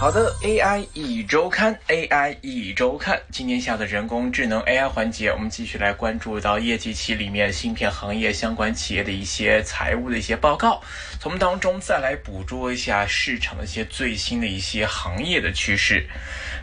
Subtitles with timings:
[0.00, 10.80] 好的，AI 一周刊，AI 一周刊，今天下的人工智能 AI 环节，我们继续来关注到业绩期里面芯片行业相关企业的一些财务的一些报告，
[11.20, 16.06] 从当中再来捕捉一下市场的一些最新的一些行业的趋势。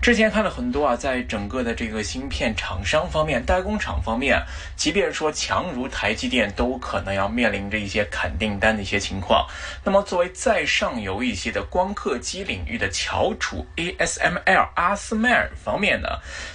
[0.01, 4.41] 之前看了很多啊，在整个的这个芯片厂商方面、代工厂方面，
[4.75, 9.45] 即便说强如台积电，都可能要面临着一些砍订单的一些情况。
[9.83, 16.07] 那么，作为再上游一些的光刻机领域的翘楚 ASML 阿斯麦尔方面呢，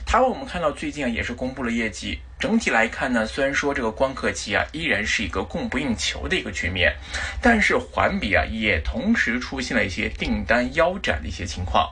[0.07, 2.19] 它我们看到最近啊也是公布了业绩。
[2.39, 6.93] 整体来看呢，虽然说这个光刻机啊依然是一个供不应求的一个局面，
[7.41, 11.89] 但是环比啊也同时出现了一些订单腰斩的一些情况。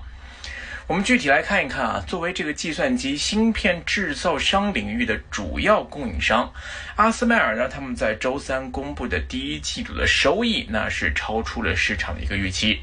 [0.90, 6.52] 我们具体来看一看啊，作为这个计算机芯片制造商领域的主要供应商，
[6.96, 12.80] 阿斯麦尔呢，他们在周三公布的第一季度的收益，那是超出了市场的一个预期。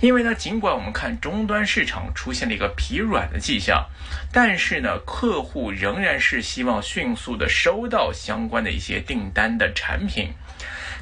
[0.00, 3.86] 因为呢，尽管我们看终端市场出现了一个疲软的迹象，
[4.32, 10.32] 但是呢，客户仍然是希望迅速的收到相关的一些订单的产品。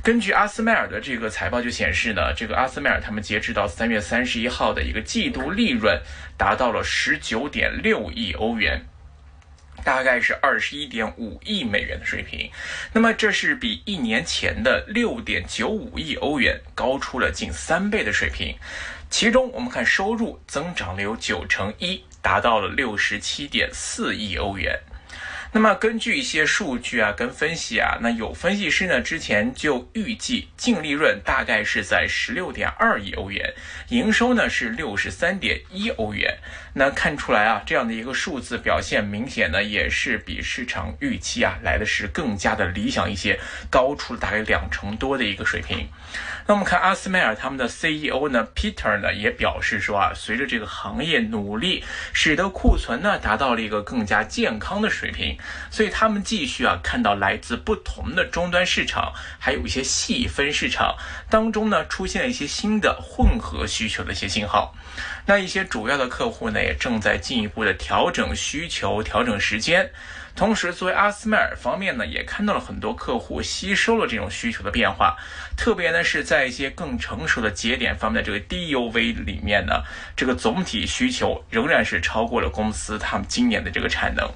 [0.02, 5.96] 根据阿斯麦尔的这个财报就显示呢，这个阿斯麦尔他们截止到三月三十一号的一个季度利润
[6.36, 8.84] 达到了十九点六亿欧元，
[9.84, 12.50] 大概是二十一点五亿美元的水平。
[12.92, 18.56] 那么这是比一年前的六点九五亿欧元高出了近三倍的水平。
[19.08, 24.76] 其中我们看收入增长了有九成一，达到了六十七点四亿欧元。
[25.54, 33.52] 那么根据一些数据啊，跟分析啊，那有分析师呢之前就预计净利润大概是在十六点二亿欧元，
[33.90, 36.38] 营收呢是六十三点一欧元。
[36.72, 43.38] 那看出来啊，这样的一个数字表现明显呢，也是比市场预期啊来的是更加的理想一些，
[43.70, 45.86] 高出了大概两成多的一个水平。
[46.46, 55.38] 那我们看阿斯麦尔他们的 CEO 呢，Peter 呢也表示说啊，随着这个行业努力，使得库存呢达到了一个更加健康的水平，
[55.70, 60.96] 所以他们继续啊看到来自不同的终端市场，还有一些细分市场
[61.30, 64.74] 当中呢出现了一些新的混合需求的一些信号。
[65.26, 69.90] 那一些主要的客户呢，也正在进一步的调整需求、调整时间。
[70.34, 75.16] 同时，作为阿斯麦尔方面呢，也看到了很多客户吸收了这种需求的变化。
[75.56, 79.82] 特别呢，是在一些更成熟的节点方面的这个 DUV 里面呢，
[80.16, 84.28] 这个总体需求仍然是超过了公司他们今年的这个产能。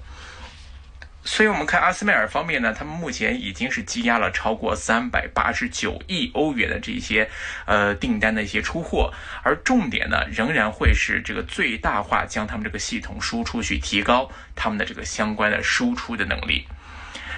[1.26, 7.28] 所以，我们看阿斯麦尔方面呢，他们目前已经是积压了超过三百八十九亿欧元的这些
[7.66, 16.64] 呃订单的一些出货，而重点呢，仍然会是这个最大化将他们这个系统输出去，提高他们的这个相关的输出的能力。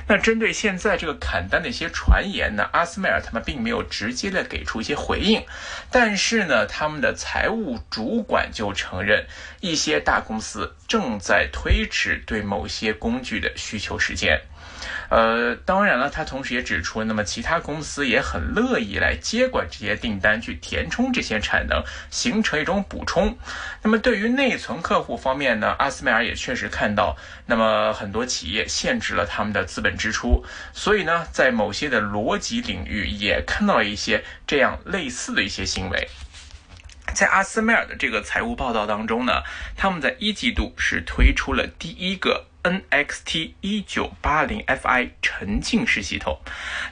[0.08, 5.44] 那针对现在这个砍单的一些传言呢，阿斯麦尔他们并没有直接的给出一些回应，
[5.90, 9.26] 但是呢，他们的财务主管就承认，
[9.60, 14.40] 一些大公司正在推迟对某些工具的需求时间。
[15.10, 23.38] 呃，当然了，他同时也指出，那么其他公司也很乐意来接管这些订单，去填充这些产能，形成一种补充。
[23.82, 36.08] 那么对于内存客户方面呢，阿斯麦尔也确实看到，那么很多企业限制了他们的资本支出，所以呢，在某些的逻辑领域也看到了一些这样类似的一些行为。
[37.14, 39.42] 在阿斯麦尔的这个财务报道当中呢，
[39.74, 42.44] 他们在一季度是推出了第一个。
[42.68, 46.38] NXT 一九八零 Fi 沉浸式系统，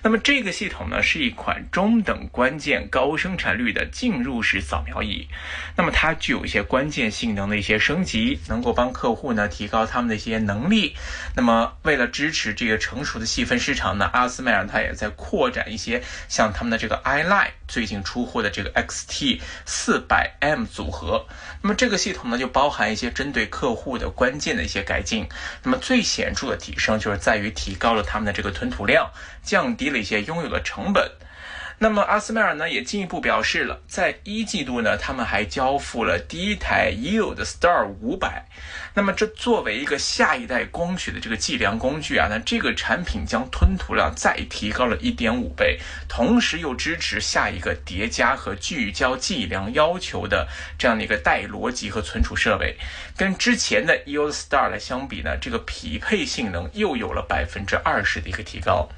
[0.02, 5.28] 那么这个系统呢是一款中等关键高生产率的进入式扫描仪，
[5.76, 10.96] 那么它具有一些关键性能的一些升级，能够帮客户呢提高他们的一些能力。
[11.34, 21.26] 那么为了支持这个成熟的细分市场呢，阿斯麦尔它也在扩展一些像他们的这个 iLine 最近出货的这个 XT 四百 M 组合，
[21.60, 25.26] 那么这个系统呢就包含一些针对客户的关键的一些改进。
[25.66, 29.10] 那么最显著的提升就是在于提高了他们的这个吞吐量，
[29.42, 31.10] 降低了一些拥有的成本。
[31.78, 38.46] 那么阿斯麦尔呢也进一步表示了，在一季度呢，他们还交付了第一台 Yield Star 五百。
[38.94, 45.78] 那么这作为一个下一代光学的这个计量工具啊，那这个产品将吞吐量再提高了一点五倍，
[46.08, 50.48] 同时又支持下一个叠加和聚焦计量要求的
[50.78, 52.74] 这样的一个带逻辑和存储设备，
[53.18, 58.88] 跟之前的 Yield Star 来相比呢，这个匹配性能又有了百分之二十的一个提高。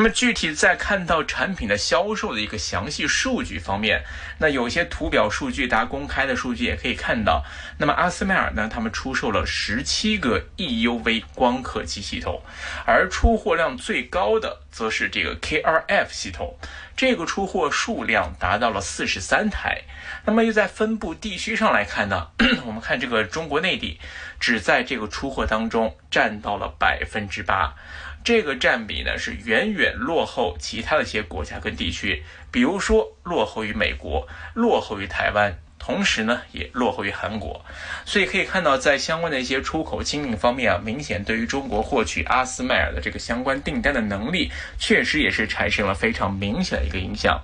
[0.00, 4.02] 那么具体在看到产品的销售的一个详细数据方面，
[4.38, 7.44] 那有些图表数据，大家公开的数据也可以看到。
[7.76, 12.40] 那么阿斯麦尔呢，他们出售了十七个 EUV 光刻机系统，
[12.86, 16.56] 而出货量最高的则是这个 KrF 系统，
[16.96, 19.82] 这个出货数量达到了四十三台。
[20.24, 22.28] 那么又在分布地区上来看呢，
[22.64, 24.00] 我们看这个中国内地，
[24.40, 27.74] 只在这个出货当中占到了百分之八。
[28.22, 37.64] 这个占比呢是远远落后其他的一些国家跟地区，比如说落后于美国，落后于台湾，同时呢也落后于韩国。
[38.04, 47.42] 所以可以看到，在相关的一些出口经营方面啊，明显对于中国获取阿斯麦尔的这个相关订单的能力，确实也是产生了非常明显的一个影响。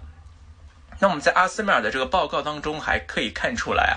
[0.99, 3.95] 那我们在阿斯麦尔的这个报告当中还可以看出来啊，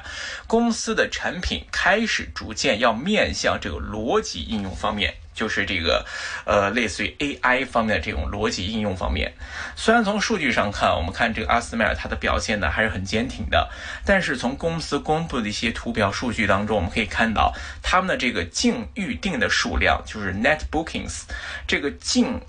[0.47, 5.15] 公司的产品开始逐渐要面向这个逻辑应用方面。
[5.39, 6.05] 就是这个，
[6.43, 9.31] 呃，类似于 AI 方面的这种逻辑应用方面。
[9.77, 13.69] 虽然从数据上看，我们看这个阿斯麦尔它的表现呢还是很坚挺的，
[14.03, 21.21] 但是从公司公布的一些图表数据当中，我们可以看到他们的这个净预定的数量，就是 Net Bookings，
[21.65, 22.41] 这个净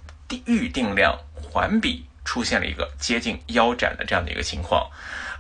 [0.47, 4.91] 预定量环比出现了一个接近腰斩的这样的一个情况。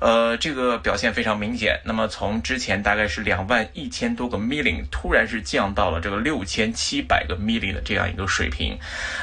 [0.00, 1.80] 呃，这个表现非常明显。
[1.84, 8.78] 那么从之前大概是两万一千多个 million，突然是降到了这个六千七百个 million 的这样一个水平。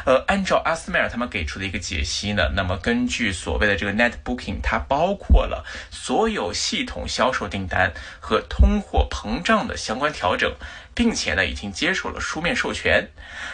[0.05, 10.53] 呃，按照阿斯麦尔他们给出的一个解析呢，那么根据所谓的这个 net booking，它包括了所有系统销售订单和通货膨胀的相关调整。
[10.97, 13.07] 并且呢，已经接受了书面授权。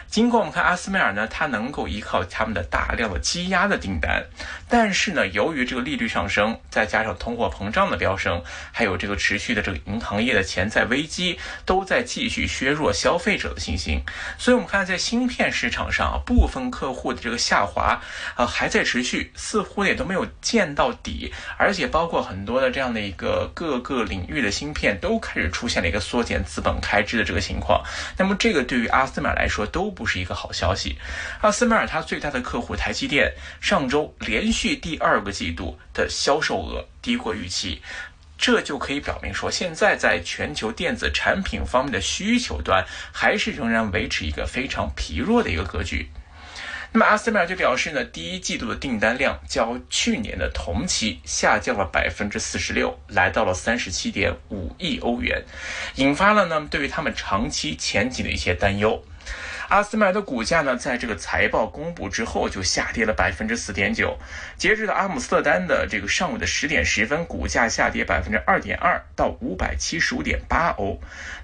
[0.09, 4.23] 尽管我们看阿斯麦尔呢，它能够依靠他们的大量的积压的订单，
[4.69, 8.41] 但是呢，由于这个利率上升，再加上通货膨胀的飙升，
[8.71, 14.01] 还有这个持续的这个银行业的潜在危机，都在继续削弱消费者的信心。
[14.37, 18.01] 所以，我们看在芯片市场上，部分客户的这个下滑
[18.35, 21.33] 啊还在持续，似乎也都没有见到底。
[21.57, 27.32] 而且，包括很多的这样的一个各个领域的芯片，都开始出现了一个缩减资本开支的这。
[27.33, 27.83] 这个情况，
[28.15, 30.99] 那么这个对于阿斯麦尔来说都不是一个好消息。
[31.41, 37.81] 阿斯麦尔它最大的客户台积电上周连续第二个季度的销售额低过预期，
[38.37, 46.07] 这就可以表明说，现在在全球电子产品方面的需求端还是仍然维持一个非常疲弱的一个格局。
[46.95, 55.43] 那么阿斯麦尔就表示呢，第一季度的订单量较去年的同期下降了百分之四十六，来到了三十七点五亿欧元，
[55.95, 59.03] 引发了呢对于他们长期前景的一些担忧。
[59.69, 64.17] 阿斯麦尔的股价呢，在这个财报公布之后就下跌了百分之四点九。
[64.57, 70.99] 截至到阿姆斯特丹的这个上午的十点十分，股价下跌百分之二点二到五百七十五点八欧。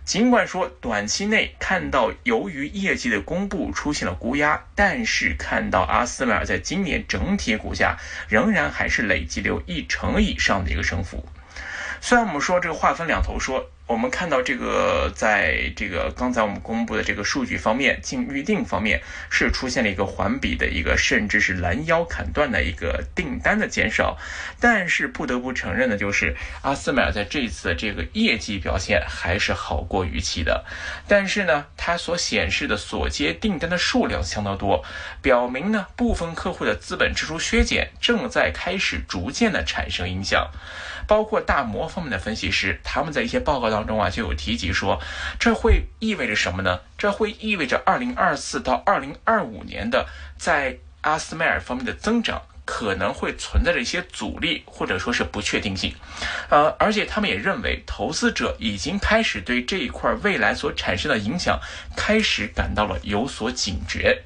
[0.06, 11.26] 尽管说短期内看到由于业绩的公布出现了估压，但是看到阿斯麦尔在今年整体股价仍然还是累计留一成以上的一个升幅。
[12.02, 13.70] 虽然我们说这个话分两头说。
[13.90, 19.02] 我们看到这个，在这个刚才我们公布的这个数据方面，净预定方面
[19.32, 24.16] 是出现了一个环比的一个，甚至是拦腰砍断的一个订单的减少。
[24.60, 30.66] 但是不得不承认的就是，阿斯麦尔在这次的这个业绩表现还是好过预期的。
[31.08, 34.86] 但是呢，它所显示的所接订单的数量相当多，
[35.24, 40.52] 表明呢部分客户的资本支出削减正在开始逐渐的产生影响。
[41.08, 45.00] 包括大摩方面的分析师，他们在一些报告当当中啊，就有提及说，
[45.40, 46.82] 这会意味着什么呢？
[46.98, 50.06] 这会意味着二零二四到二零二五年的
[50.38, 55.96] 在阿斯麦尔方面的增长可能会存在着一些阻力，或者说是不确定性。
[56.50, 61.58] 呃，而且他们也认为，投资者已经开始对这一块未来所产生的影响
[61.96, 64.24] 开始感到了有所警觉。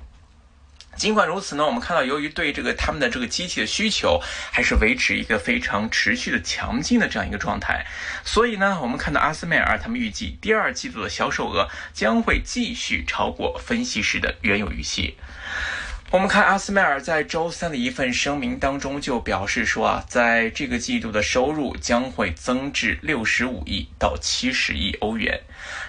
[0.95, 4.21] 尽管如此呢，我们看到，由于对这个他们的这个机器的需求
[4.51, 7.85] 还是维持一个非常持续的强劲的这样一个状态，
[8.23, 15.17] 所以呢，我们看到阿斯麦尔他们预计第二季度的销售额将会继续超过分析师的原有预期。
[16.13, 25.41] 我们看阿斯麦尔在周三的一份声明当中就表示说啊，在这个季度的收入将会增至六十五亿到七十亿欧元。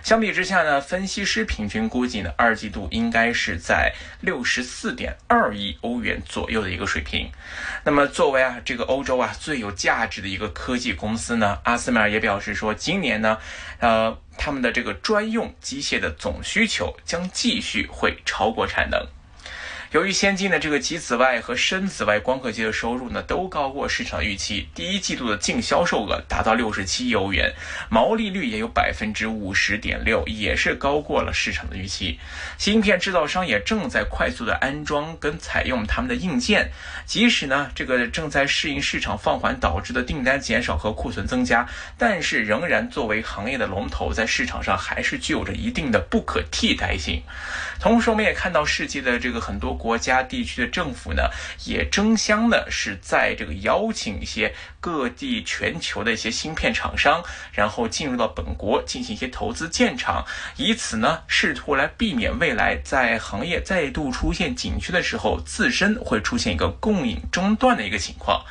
[0.03, 7.31] 相比之下呢，分析师平均估计呢，二季度应该是在六十四点二亿欧元左右的一个水平。
[7.85, 13.37] 那么作为啊这个欧洲啊最有价值的一个科技公司呢，阿斯麦尔也表示说，今年呢，
[13.79, 19.07] 呃，他们的这个专用机械的总需求将继续会超过产能。
[19.95, 24.69] 由于先进的这个极紫外和深紫外光刻机的收入呢，都高过市场预期。
[24.75, 27.55] 第一季度的净销售额达到六十七亿欧元，
[27.89, 32.19] 毛利率也有百分之五十点六，也是高过了市场的预期。
[32.59, 36.73] 芯片制造商也正在快速的安装跟采用他们的硬件，
[37.07, 47.23] 即使呢这个正在适应市场放缓导致的订单减少和库存增加，但是仍然作为行业的龙头，在市场上还是具有着一定的不可替代性。
[47.79, 51.29] 同时，我们也看到世界的这个很多国家地区的政府呢，
[51.67, 57.25] 也争相呢是在这个邀请一些各地全球的一些芯片厂商，
[57.55, 60.23] 然后进入到本国进行一些投资建厂，
[60.59, 68.45] 以此呢试图来避免未来在行业再度出现紧缺的时候，自身会出现一个供应中断的一个情况。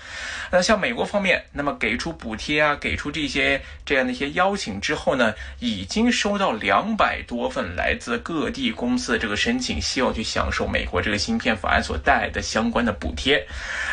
[0.52, 13.48] 那像美国方面，那么给出补贴啊，给出这些这样的一些邀请之后呢，已经收到两百多份来自各地公司的这个申请，希望去享受美国这个芯片法案所带来的相关的补贴。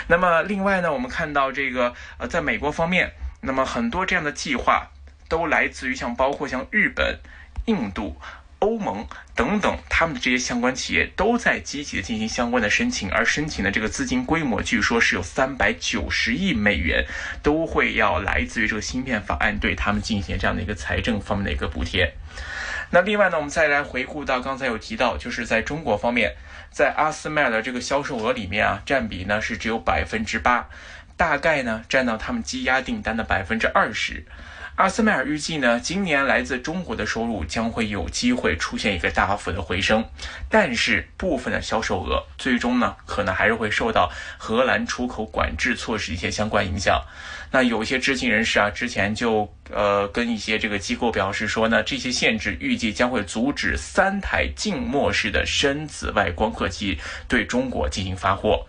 [0.07, 4.91] 那么另外呢，我们看到这个呃，在美国方面，那么很多这样的计划
[5.29, 7.19] 都来自于像包括像日本、
[7.67, 8.17] 印度。
[8.61, 17.07] 欧盟等等，他们的这些相关企业都在积极的进行相关的申请，而申请的这个资金规模，据说是有三百九十亿美元，
[17.43, 22.13] 都会要来自于这个芯片法案对他们进行这样的一个财政方面的一个补贴。
[22.91, 26.35] 那另外呢，我们再来回顾到刚才有提到，就是在中国方面，
[26.71, 30.69] 在阿斯麦的这个销售额里面啊，占比呢是只有百分之八，
[31.21, 34.25] 大概呢占到他们积压订单的百分之二十。
[34.77, 40.05] 阿斯麦尔预计呢，今年来自中国的收入将会有机会出现一个大幅的回升，
[40.49, 47.03] 但是部分的销售额最终呢，可能还是会受到荷兰出口管制措施一些相关影响。
[47.53, 56.97] 那有些知情人士啊，之前就呃跟一些这个机构表示说呢，这些限制预计将会阻止三台静默式的深紫外光刻机
[57.27, 58.65] 对中国进行发货，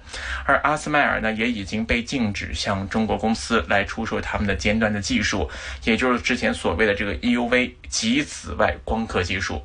[0.46, 5.48] 而阿斯麦尔呢也已经被禁止向中国公司来出售他们的尖端的技术，
[5.84, 9.64] 也就是之前所谓的这个 EUV 极紫外光刻技术。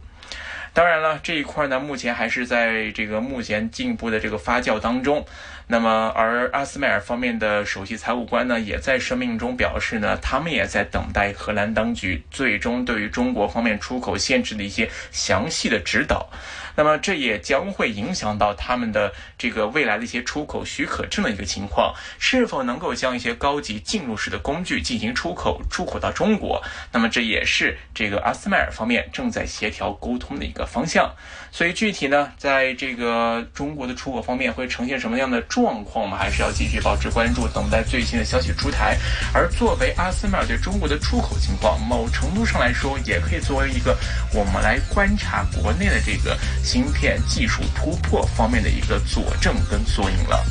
[0.75, 5.25] 当然了，这一块呢，目前还是在这个目前进一步的这个发酵当中。
[5.67, 16.29] 那么，而阿斯麦尔方面的首席财务官呢，也在声明中表示呢，他们也在等待荷兰当局最终对于中国方面出口限制的一些详细的指导。
[16.77, 26.63] 那么，这也将会影响到他们的这个未来的一些出口许可证的一个情况，是否能够将一些高级进入式的工具进行出口出口到中国？
[26.93, 31.11] 那么，这也是这个阿斯麦尔方面正在协调沟通的一个方向。
[31.51, 38.99] 所以，具体呢，在这个中国的出口方面会呈现什么样的状况，我们还是要继续保持关注，等待最新的消息出台。
[39.33, 43.97] 而作为阿斯麦尔对中国的出口情况，某程度上来说，也可以作为一个
[44.35, 46.37] 我们来观察国内的这个。
[46.67, 50.45] 芯片技术突破方面的一个佐证跟缩影了。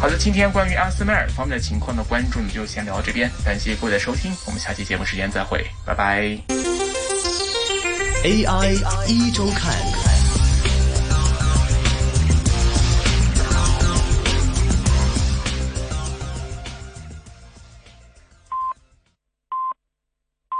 [0.00, 3.30] 好的，今天关于阿斯麦尔方面的情况呢关注，呢，就先聊到这边。
[3.44, 6.22] 感谢各位的收听，我们下期节目时间再会，拜拜。
[8.24, 9.91] AI 一周看。